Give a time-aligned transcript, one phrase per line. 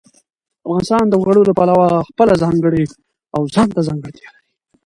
[0.65, 2.83] افغانستان د وګړي له پلوه خپله ځانګړې
[3.35, 4.43] او ځانته ځانګړتیا لري.